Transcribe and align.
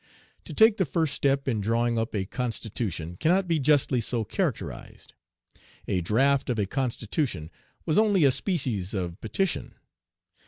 To 0.45 0.53
take 0.55 0.77
the 0.77 0.85
first 0.85 1.13
step 1.13 1.47
in 1.47 1.61
drawing 1.61 1.99
up 1.99 2.15
a 2.15 2.25
constitution 2.25 3.17
cannot 3.19 3.47
be 3.47 3.59
justly 3.59 4.01
so 4.01 4.23
characterized. 4.23 5.13
A 5.87 6.01
draft 6.01 6.49
of 6.49 6.57
a 6.57 6.65
constitution 6.65 7.51
was 7.85 7.99
only 7.99 8.23
a 8.25 8.31
species 8.31 8.95
of 8.95 9.21
petition. 9.21 9.75